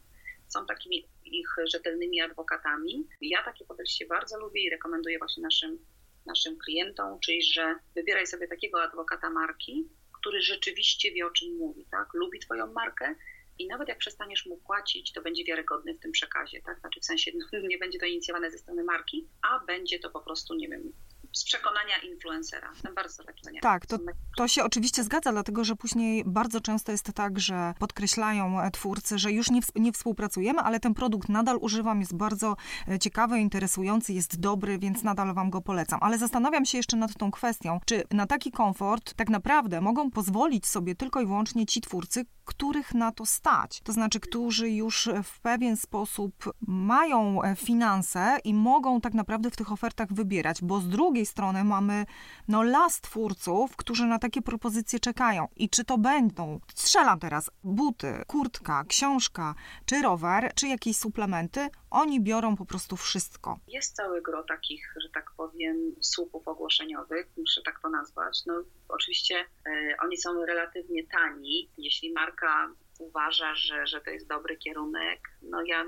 są 0.47 0.65
takimi 0.65 1.07
ich 1.25 1.55
rzetelnymi 1.73 2.21
adwokatami. 2.21 3.07
Ja 3.21 3.43
takie 3.43 3.65
podejście 3.65 4.05
bardzo 4.05 4.39
lubię 4.39 4.61
i 4.63 4.69
rekomenduję 4.69 5.17
właśnie 5.17 5.43
naszym, 5.43 5.85
naszym 6.25 6.57
klientom, 6.57 7.19
czyli 7.19 7.43
że 7.43 7.75
wybieraj 7.95 8.27
sobie 8.27 8.47
takiego 8.47 8.83
adwokata 8.83 9.29
marki, 9.29 9.89
który 10.19 10.41
rzeczywiście 10.41 11.11
wie 11.11 11.25
o 11.25 11.31
czym 11.31 11.57
mówi, 11.57 11.85
tak? 11.91 12.13
Lubi 12.13 12.39
Twoją 12.39 12.73
markę 12.73 13.15
i 13.59 13.67
nawet 13.67 13.87
jak 13.87 13.97
przestaniesz 13.97 14.45
mu 14.45 14.57
płacić, 14.57 15.11
to 15.11 15.21
będzie 15.21 15.43
wiarygodny 15.43 15.93
w 15.93 15.99
tym 15.99 16.11
przekazie, 16.11 16.61
tak? 16.61 16.79
Znaczy 16.79 16.99
w 16.99 17.05
sensie 17.05 17.31
no, 17.35 17.59
nie 17.67 17.77
będzie 17.77 17.99
to 17.99 18.05
inicjowane 18.05 18.51
ze 18.51 18.57
strony 18.57 18.83
marki, 18.83 19.27
a 19.41 19.65
będzie 19.65 19.99
to 19.99 20.09
po 20.09 20.21
prostu, 20.21 20.55
nie 20.55 20.69
wiem, 20.69 20.93
z 21.33 21.43
przekonania 21.43 21.97
influencera. 21.97 22.69
Jestem 22.73 22.95
bardzo 22.95 23.23
taki 23.23 23.59
Tak, 23.61 23.85
to, 23.85 23.97
to 24.37 24.47
się 24.47 24.63
oczywiście 24.63 25.03
zgadza, 25.03 25.31
dlatego 25.31 25.63
że 25.63 25.75
później 25.75 26.23
bardzo 26.25 26.61
często 26.61 26.91
jest 26.91 27.13
tak, 27.13 27.39
że 27.39 27.73
podkreślają 27.79 28.61
e, 28.61 28.71
twórcy, 28.71 29.19
że 29.19 29.31
już 29.31 29.49
nie, 29.49 29.61
nie 29.75 29.91
współpracujemy, 29.91 30.59
ale 30.59 30.79
ten 30.79 30.93
produkt 30.93 31.29
nadal 31.29 31.57
używam, 31.61 31.99
jest 31.99 32.15
bardzo 32.15 32.55
e, 32.87 32.99
ciekawy, 32.99 33.39
interesujący, 33.39 34.13
jest 34.13 34.39
dobry, 34.39 34.79
więc 34.79 35.03
nadal 35.03 35.33
wam 35.33 35.49
go 35.49 35.61
polecam. 35.61 35.99
Ale 36.01 36.17
zastanawiam 36.17 36.65
się 36.65 36.77
jeszcze 36.77 36.97
nad 36.97 37.17
tą 37.17 37.31
kwestią, 37.31 37.79
czy 37.85 38.03
na 38.11 38.27
taki 38.27 38.51
komfort 38.51 39.13
tak 39.13 39.29
naprawdę 39.29 39.81
mogą 39.81 40.11
pozwolić 40.11 40.67
sobie 40.67 40.95
tylko 40.95 41.21
i 41.21 41.25
wyłącznie 41.25 41.65
ci 41.65 41.81
twórcy, 41.81 42.25
których 42.47 42.93
na 42.93 43.11
to 43.11 43.25
stać. 43.25 43.81
To 43.81 43.93
znaczy, 43.93 44.19
którzy 44.19 44.69
już 44.69 45.09
w 45.23 45.39
pewien 45.39 45.77
sposób 45.77 46.53
mają 46.67 47.43
e, 47.43 47.55
finanse 47.55 48.37
i 48.43 48.53
mogą 48.53 49.01
tak 49.01 49.13
naprawdę 49.13 49.51
w 49.51 49.55
tych 49.55 49.71
ofertach 49.71 50.13
wybierać, 50.13 50.61
bo 50.61 50.79
z 50.79 50.89
drugiej 50.89 51.25
strony 51.25 51.63
mamy 51.63 52.05
no, 52.47 52.63
las 52.63 53.01
twórców, 53.01 53.75
którzy 53.75 54.05
na 54.05 54.19
takie 54.19 54.41
propozycje 54.41 54.99
czekają. 54.99 55.47
I 55.55 55.69
czy 55.69 55.83
to 55.83 55.97
będą, 55.97 56.59
strzelam 56.75 57.19
teraz, 57.19 57.49
buty, 57.63 58.23
kurtka, 58.27 58.83
książka, 58.83 59.55
czy 59.85 60.01
rower, 60.01 60.51
czy 60.55 60.67
jakieś 60.67 60.97
suplementy, 60.97 61.69
oni 61.91 62.21
biorą 62.21 62.55
po 62.55 62.65
prostu 62.65 62.97
wszystko. 62.97 63.59
Jest 63.67 63.95
cały 63.95 64.21
gro 64.21 64.43
takich, 64.43 64.93
że 65.03 65.09
tak 65.09 65.31
powiem, 65.37 65.95
słupów 66.01 66.47
ogłoszeniowych, 66.47 67.27
muszę 67.37 67.61
tak 67.65 67.79
to 67.81 67.89
nazwać. 67.89 68.45
No, 68.45 68.63
oczywiście 68.89 69.35
e, 69.65 69.97
oni 70.03 70.17
są 70.17 70.45
relatywnie 70.45 71.07
tani. 71.07 71.69
Jeśli 71.77 72.13
marka 72.13 72.69
uważa, 72.99 73.55
że, 73.55 73.87
że 73.87 74.01
to 74.01 74.09
jest 74.09 74.27
dobry 74.27 74.57
kierunek, 74.57 75.19
no 75.41 75.63
ja 75.65 75.85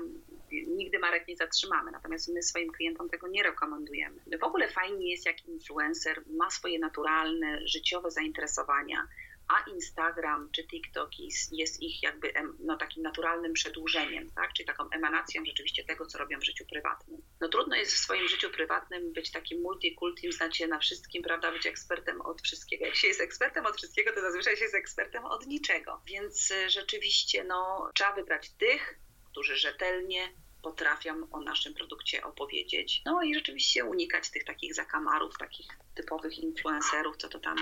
nigdy 0.52 0.98
marek 0.98 1.28
nie 1.28 1.36
zatrzymamy, 1.36 1.90
natomiast 1.90 2.34
my 2.34 2.42
swoim 2.42 2.72
klientom 2.72 3.08
tego 3.08 3.28
nie 3.28 3.42
rekomendujemy. 3.42 4.20
W 4.40 4.44
ogóle 4.44 4.68
fajnie 4.68 5.10
jest, 5.10 5.26
jak 5.26 5.44
influencer 5.44 6.22
ma 6.26 6.50
swoje 6.50 6.78
naturalne, 6.78 7.68
życiowe 7.68 8.10
zainteresowania, 8.10 9.08
a 9.50 9.70
Instagram 9.70 10.48
czy 10.52 10.66
TikTok 10.66 11.10
jest 11.52 11.82
ich 11.82 12.02
jakby 12.02 12.32
no, 12.58 12.76
takim 12.76 13.02
naturalnym 13.02 13.52
przedłużeniem, 13.52 14.30
tak? 14.30 14.52
czyli 14.52 14.66
taką 14.66 14.90
emanacją 14.90 15.44
rzeczywiście 15.44 15.84
tego, 15.84 16.06
co 16.06 16.18
robią 16.18 16.38
w 16.38 16.44
życiu 16.44 16.64
prywatnym. 16.66 17.22
No 17.40 17.48
trudno 17.48 17.76
jest 17.76 17.92
w 17.92 17.98
swoim 17.98 18.28
życiu 18.28 18.50
prywatnym 18.50 19.12
być 19.12 19.30
takim 19.30 19.60
multikultim, 19.62 20.32
znać 20.32 20.56
się 20.56 20.66
na 20.66 20.78
wszystkim, 20.78 21.22
prawda, 21.22 21.52
być 21.52 21.66
ekspertem 21.66 22.20
od 22.20 22.42
wszystkiego. 22.42 22.84
Jak 22.84 22.94
się 22.94 23.08
jest 23.08 23.20
ekspertem 23.20 23.66
od 23.66 23.76
wszystkiego, 23.76 24.12
to 24.12 24.20
zazwyczaj 24.20 24.56
się 24.56 24.62
jest 24.62 24.74
ekspertem 24.74 25.24
od 25.24 25.46
niczego. 25.46 26.02
Więc 26.06 26.50
y, 26.50 26.70
rzeczywiście 26.70 27.44
no, 27.44 27.90
trzeba 27.94 28.12
wybrać 28.12 28.50
tych, 28.50 28.98
którzy 29.30 29.56
rzetelnie 29.56 30.32
potrafią 30.62 31.30
o 31.30 31.40
naszym 31.40 31.74
produkcie 31.74 32.24
opowiedzieć. 32.24 33.02
No 33.06 33.22
i 33.22 33.34
rzeczywiście 33.34 33.84
unikać 33.84 34.30
tych 34.30 34.44
takich 34.44 34.74
zakamarów, 34.74 35.38
takich 35.38 35.66
typowych 35.94 36.38
influencerów, 36.38 37.16
co 37.16 37.28
to 37.28 37.40
tam 37.40 37.56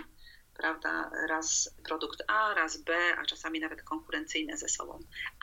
prawda, 0.58 1.10
raz 1.28 1.70
produkt 1.84 2.22
A, 2.26 2.54
raz 2.54 2.76
B, 2.76 2.96
a 3.18 3.24
czasami 3.24 3.60
nawet 3.60 3.82
konkurencyjne 3.82 4.56
ze 4.56 4.68
sobą. 4.68 4.98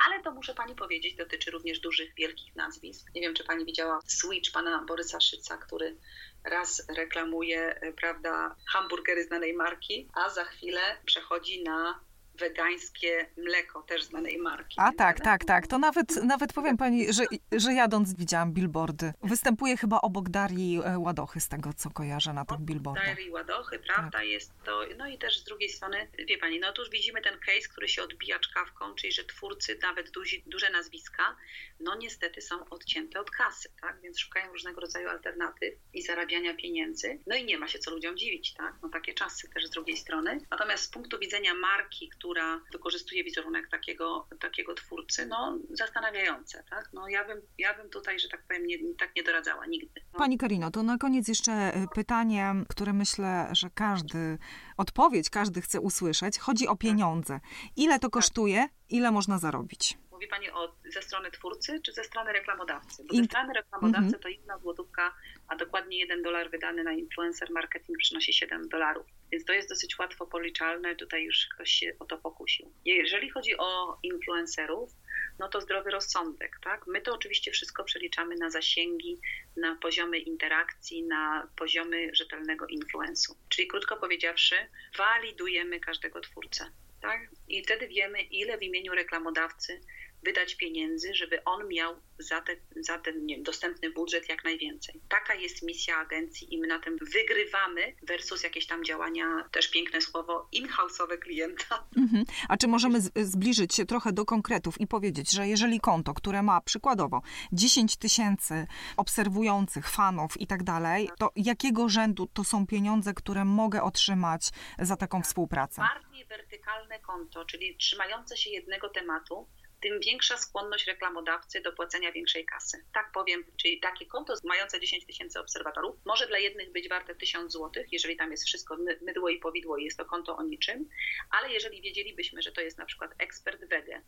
Ale 0.06 0.24
to 0.24 0.32
muszę 0.32 0.54
Pani 0.54 0.76
powiedzieć, 0.76 1.16
dotyczy 1.16 1.52
również 1.52 1.80
dużych, 1.80 2.14
wielkich 2.16 2.56
nazwisk. 2.56 3.08
Nie 3.16 3.22
wiem, 3.22 3.34
czy 3.34 3.44
Pani 3.44 3.66
widziała 3.66 4.00
Switch 4.08 4.52
pana 4.52 4.84
Borysa 4.88 5.20
Szyca, 5.20 5.58
który 5.58 5.98
raz 6.44 6.86
reklamuje, 6.98 7.80
prawda, 7.98 8.56
hamburgery 8.74 9.24
znanej 9.24 9.54
marki, 9.54 10.10
a 10.14 10.30
za 10.30 10.44
chwilę 10.44 10.98
przechodzi 11.06 11.64
na 11.64 12.00
wegańskie 12.40 13.26
mleko 13.38 13.82
też 13.82 14.04
znanej 14.04 14.38
marki. 14.38 14.76
A 14.80 14.92
tak, 14.92 15.20
tak, 15.20 15.46
tak. 15.46 15.68
To 15.68 15.78
nawet, 15.78 16.24
nawet 16.24 16.54
powiem 16.54 16.78
pani, 16.78 17.14
że, 17.14 17.24
że 17.52 17.74
jadąc 17.74 18.14
widziałam 18.14 18.54
billboardy. 18.54 19.14
Występuje 19.24 19.78
chyba 19.78 20.02
obok 20.02 20.30
Darii 20.30 20.82
e, 20.86 21.00
Ładochy, 21.00 21.40
z 21.40 21.48
tego 21.48 21.74
co 21.74 21.90
kojarzę 21.90 22.34
na 22.34 22.46
tych 22.46 22.60
billboardach. 22.60 23.06
Darii 23.06 23.32
Ładochy, 23.32 23.80
prawda, 23.80 24.18
tak. 24.20 24.28
jest 24.28 24.52
to. 24.64 24.82
No 24.98 25.08
i 25.08 25.18
też 25.18 25.40
z 25.40 25.44
drugiej 25.44 25.70
strony, 25.70 26.08
wie 26.28 26.38
pani, 26.38 26.60
no 26.60 26.72
tu 26.72 26.82
widzimy 26.92 27.22
ten 27.22 27.40
case, 27.40 27.68
który 27.72 27.88
się 27.88 28.04
odbija 28.04 28.40
czkawką, 28.40 28.96
czyli 28.96 29.14
że 29.14 29.24
twórcy, 29.24 29.80
nawet 29.82 30.12
duzi, 30.12 30.44
duże 30.46 30.70
nazwiska, 30.70 31.36
no 31.80 31.96
niestety 31.96 32.42
są 32.42 32.70
odcięte 32.70 33.20
od 33.20 33.32
kasy, 33.32 33.70
tak, 33.82 34.02
więc 34.02 34.20
szukają 34.20 34.52
różnego 34.52 34.82
rodzaju 34.82 35.10
alternatyw 35.10 35.74
i 35.94 36.02
zarabiania 36.02 36.54
pieniędzy. 36.54 37.20
No 37.28 37.36
i 37.36 37.46
nie 37.46 37.58
ma 37.58 37.68
się 37.68 37.80
co 37.80 37.92
ludziom 37.92 38.18
dziwić, 38.18 38.54
tak, 38.54 38.74
no 38.84 38.90
takie 38.90 39.14
czasy 39.14 39.50
też 39.50 39.66
z 39.66 39.70
drugiej 39.70 39.98
strony. 39.98 40.40
Natomiast 40.52 40.84
z 40.84 40.88
punktu 40.88 41.20
widzenia 41.20 41.54
marki, 41.54 42.10
która 42.10 42.25
wykorzystuje 42.72 43.24
wizerunek 43.24 43.70
takiego, 43.70 44.28
takiego 44.40 44.74
twórcy, 44.74 45.26
no 45.26 45.60
zastanawiające, 45.70 46.64
tak? 46.70 46.90
No 46.94 47.08
ja 47.08 47.28
bym, 47.28 47.42
ja 47.58 47.74
bym 47.74 47.90
tutaj, 47.90 48.20
że 48.20 48.30
tak 48.30 48.44
powiem, 48.48 48.68
nie, 48.68 48.78
tak 49.00 49.16
nie 49.16 49.24
doradzała 49.24 49.66
nigdy. 49.66 50.02
No. 50.14 50.20
Pani 50.20 50.38
Karino, 50.38 50.72
to 50.72 50.84
na 50.84 50.98
koniec 50.98 51.28
jeszcze 51.28 51.52
e, 51.52 51.88
pytanie, 51.96 52.54
które 52.70 52.94
myślę, 52.94 53.50
że 53.52 53.70
każdy, 53.70 54.38
odpowiedź 54.78 55.30
każdy 55.30 55.62
chce 55.62 55.80
usłyszeć. 55.80 56.40
Chodzi 56.40 56.68
o 56.68 56.76
pieniądze. 56.76 57.40
Ile 57.76 58.00
to 58.00 58.08
tak. 58.08 58.12
kosztuje? 58.12 58.70
Ile 58.90 59.12
można 59.12 59.38
zarobić? 59.38 59.98
Mówi 60.12 60.28
Pani 60.28 60.52
o, 60.52 60.76
ze 60.94 61.02
strony 61.02 61.32
twórcy 61.32 61.80
czy 61.82 61.94
ze 61.94 62.04
strony 62.04 62.34
reklamodawcy? 62.34 63.04
Bo 63.10 63.16
ze 63.16 63.24
strony 63.24 63.54
reklamodawcy 63.54 64.20
to 64.20 64.30
jedna 64.30 64.58
złotówka, 64.58 65.14
a 65.48 65.56
dokładnie 65.56 66.00
jeden 66.00 66.22
dolar 66.22 66.52
wydany 66.52 66.84
na 66.84 66.94
influencer 66.94 67.52
marketing 67.52 67.98
przynosi 67.98 68.34
7 68.34 68.70
dolarów. 68.70 69.06
Więc 69.32 69.46
to 69.46 69.54
jest 69.54 69.70
dosyć 69.70 70.00
łatwo 70.00 70.28
policzalne, 70.28 70.96
tutaj 70.96 71.24
już 71.24 71.48
ktoś 71.56 71.70
się 71.70 71.94
o 72.00 72.06
to 72.06 72.18
pokusił. 72.18 72.74
Jeżeli 72.86 73.30
chodzi 73.30 73.58
o 73.58 73.98
influencerów, 74.04 74.92
no 75.40 75.50
to 75.50 75.62
zdrowy 75.62 75.92
rozsądek, 75.92 76.60
tak? 76.64 76.88
My 76.88 77.02
to 77.02 77.14
oczywiście 77.14 77.52
wszystko 77.52 77.84
przeliczamy 77.84 78.36
na 78.36 78.50
zasięgi, 78.50 79.18
na 79.58 79.76
poziomy 79.76 80.20
interakcji, 80.20 81.04
na 81.04 81.50
poziomy 81.56 82.10
rzetelnego 82.14 82.68
influensu. 82.68 83.38
Czyli 83.50 83.68
krótko 83.68 83.98
powiedziawszy, 83.98 84.56
walidujemy 84.98 85.80
każdego 85.80 86.22
twórcę 86.22 86.72
tak? 87.06 87.30
I 87.48 87.64
wtedy 87.64 87.88
wiemy, 87.88 88.22
ile 88.22 88.58
w 88.58 88.64
imieniu 88.64 88.94
reklamodawcy 88.94 89.82
wydać 90.26 90.56
pieniędzy, 90.56 91.14
żeby 91.14 91.44
on 91.44 91.68
miał 91.68 91.96
za, 92.20 92.42
te, 92.42 92.56
za 92.76 93.00
ten 93.00 93.28
dostępny 93.44 93.92
budżet 93.92 94.30
jak 94.30 94.44
najwięcej. 94.44 95.02
Taka 95.10 95.36
jest 95.36 95.64
misja 95.64 95.98
agencji 95.98 96.54
i 96.54 96.58
my 96.58 96.68
na 96.68 96.80
tym 96.80 96.98
wygrywamy 97.14 97.96
versus 98.08 98.44
jakieś 98.44 98.68
tam 98.68 98.84
działania, 98.84 99.50
też 99.52 99.72
piękne 99.72 100.02
słowo, 100.02 100.48
in-house'owe 100.52 101.18
klienta. 101.20 101.88
Mhm. 101.98 102.26
A 102.50 102.58
czy 102.58 102.68
możemy 102.68 103.02
zbliżyć 103.16 103.76
się 103.76 103.86
trochę 103.86 104.14
do 104.14 104.26
konkretów 104.26 104.82
i 104.82 104.88
powiedzieć, 104.88 105.32
że 105.32 105.48
jeżeli 105.48 105.80
konto, 105.80 106.14
które 106.14 106.44
ma 106.44 106.62
przykładowo 106.62 107.22
10 107.52 107.98
tysięcy 107.98 108.68
obserwujących, 108.98 109.90
fanów 109.90 110.42
i 110.42 110.48
tak 110.48 110.64
dalej, 110.64 111.10
to 111.20 111.32
jakiego 111.36 111.90
rzędu 111.90 112.28
to 112.34 112.44
są 112.44 112.68
pieniądze, 112.68 113.14
które 113.14 113.46
mogę 113.46 113.84
otrzymać 113.84 114.50
za 114.80 114.96
taką 114.96 115.18
tak. 115.18 115.28
współpracę? 115.28 115.82
Bardziej 115.82 116.26
wertykalne 116.26 117.00
konto, 117.00 117.46
czyli 117.46 117.78
trzymające 117.78 118.38
się 118.38 118.50
jednego 118.50 118.90
tematu, 118.90 119.48
tym 119.86 120.00
większa 120.00 120.38
skłonność 120.38 120.88
reklamodawcy 120.88 121.62
do 121.62 121.74
płacenia 121.74 122.12
większej 122.12 122.46
kasy. 122.46 122.86
Tak 122.94 123.12
powiem, 123.12 123.46
czyli 123.58 123.80
takie 123.80 124.06
konto 124.06 124.34
mające 124.44 124.80
10 124.80 125.06
tysięcy 125.06 125.40
obserwatorów 125.40 125.96
może 126.06 126.28
dla 126.28 126.38
jednych 126.38 126.72
być 126.72 126.90
warte 126.90 127.16
1000 127.16 127.54
zł, 127.54 127.84
jeżeli 127.92 128.18
tam 128.18 128.32
jest 128.32 128.46
wszystko 128.46 128.78
mydło 129.02 129.30
i 129.30 129.40
powidło 129.40 129.78
i 129.78 129.84
jest 129.84 129.98
to 129.98 130.06
konto 130.06 130.38
o 130.38 130.44
niczym, 130.44 130.90
ale 131.30 131.54
jeżeli 131.54 131.82
wiedzielibyśmy, 131.82 132.42
że 132.42 132.52
to 132.52 132.62
jest 132.62 132.78
na 132.78 132.86
przykład 132.86 133.12
ekspert 133.20 133.66
wege, 133.66 134.02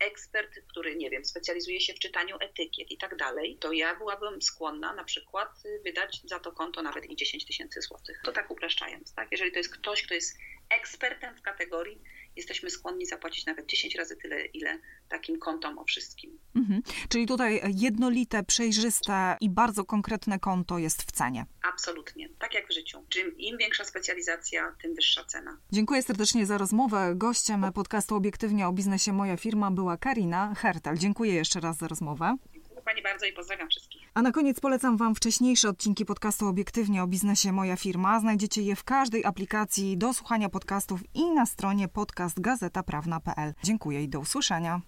ekspert, 0.00 0.60
który, 0.68 0.96
nie 0.96 1.10
wiem, 1.10 1.24
specjalizuje 1.24 1.80
się 1.80 1.94
w 1.94 1.98
czytaniu 1.98 2.36
etykiet 2.40 2.90
i 2.90 2.98
tak 2.98 3.16
dalej, 3.16 3.58
to 3.60 3.72
ja 3.72 3.94
byłabym 3.94 4.42
skłonna 4.42 4.92
na 4.92 5.04
przykład 5.04 5.48
wydać 5.84 6.20
za 6.24 6.40
to 6.40 6.52
konto 6.52 6.82
nawet 6.82 7.10
i 7.10 7.16
10 7.16 7.46
tysięcy 7.46 7.80
złotych. 7.80 8.20
To 8.24 8.32
tak 8.32 8.50
upraszczając, 8.50 9.14
tak? 9.14 9.28
Jeżeli 9.32 9.52
to 9.52 9.58
jest 9.58 9.76
ktoś, 9.76 10.02
kto 10.02 10.14
jest 10.14 10.38
ekspertem 10.70 11.36
w 11.36 11.42
kategorii, 11.42 12.02
jesteśmy 12.36 12.70
skłonni 12.70 13.06
zapłacić 13.06 13.46
nawet 13.46 13.66
10 13.66 13.94
razy 13.94 14.16
tyle, 14.16 14.44
ile 14.44 14.78
takim 15.08 15.38
kontom 15.38 15.78
o 15.78 15.84
wszystkim. 15.84 16.38
Mhm. 16.56 16.82
Czyli 17.08 17.26
tutaj 17.26 17.60
jednolite, 17.76 18.42
przejrzyste 18.42 19.36
i 19.40 19.50
bardzo 19.50 19.84
konkretne 19.84 20.38
konto 20.38 20.78
jest 20.78 21.02
w 21.02 21.12
cenie. 21.12 21.46
Absolutnie, 21.62 22.28
tak 22.38 22.54
jak 22.54 22.68
w 22.68 22.74
życiu. 22.74 23.04
Czym 23.08 23.38
im 23.38 23.58
większa 23.58 23.84
specjalizacja, 23.84 24.76
tym 24.82 24.94
wyższa 24.94 25.24
cena. 25.24 25.58
Dziękuję 25.72 26.02
serdecznie 26.02 26.46
za 26.46 26.58
rozmowę. 26.58 27.12
Gościem 27.16 27.72
podcastu 27.74 28.14
Obiektywnie 28.14 28.68
o 28.68 28.72
biznesie 28.72 29.12
Moja 29.12 29.36
Firma 29.36 29.70
była 29.70 29.96
Karina 29.96 30.54
Hertel. 30.54 30.96
Dziękuję 30.96 31.34
jeszcze 31.34 31.60
raz 31.60 31.76
za 31.76 31.88
rozmowę. 31.88 32.36
Dziękuję 32.52 32.82
Pani 32.82 33.02
bardzo 33.02 33.26
i 33.26 33.32
pozdrawiam 33.32 33.68
wszystkich. 33.68 33.99
A 34.14 34.22
na 34.22 34.32
koniec 34.32 34.60
polecam 34.60 34.96
Wam 34.96 35.14
wcześniejsze 35.14 35.68
odcinki 35.68 36.04
podcastu 36.04 36.46
Obiektywnie 36.46 37.02
o 37.02 37.06
biznesie 37.06 37.52
Moja 37.52 37.76
Firma. 37.76 38.20
Znajdziecie 38.20 38.62
je 38.62 38.76
w 38.76 38.84
każdej 38.84 39.24
aplikacji 39.24 39.98
do 39.98 40.14
słuchania 40.14 40.48
podcastów 40.48 41.00
i 41.14 41.30
na 41.30 41.46
stronie 41.46 41.88
podcastgazetaprawna.pl. 41.88 43.54
Dziękuję 43.62 44.02
i 44.02 44.08
do 44.08 44.20
usłyszenia. 44.20 44.80